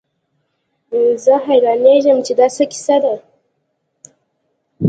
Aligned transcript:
زه 1.23 1.33
حيرانېږم 1.47 2.17
چې 2.25 2.33
دا 2.39 2.47
څه 2.55 2.63
کيسه 2.71 2.95
ده. 3.03 3.15